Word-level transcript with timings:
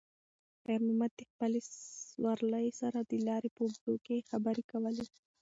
خیر 0.63 0.79
محمد 0.87 1.11
د 1.15 1.21
خپلې 1.31 1.59
سوارلۍ 2.11 2.67
سره 2.81 2.99
د 3.03 3.11
لارې 3.27 3.49
په 3.55 3.61
اوږدو 3.65 3.93
کې 4.05 4.27
خبرې 4.29 4.63
کولې. 4.71 5.05